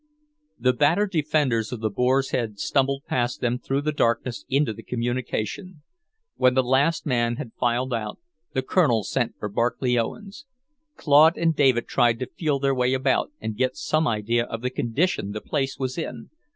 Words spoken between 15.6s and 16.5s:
was in.